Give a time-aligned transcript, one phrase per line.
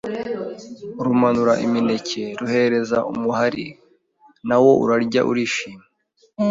[1.05, 3.67] rumanura imineke ruhereza umuhari,
[4.47, 5.83] na wo urarya urishima